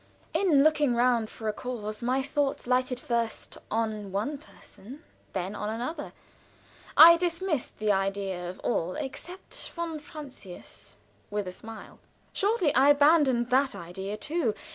[0.33, 5.69] In looking round for a cause my thoughts lighted first on one person, then on
[5.69, 6.11] another;
[6.97, 10.95] I dismissed the idea of all, except von Francius,
[11.29, 11.99] with a smile.
[12.33, 14.55] Shortly I abandoned that idea too.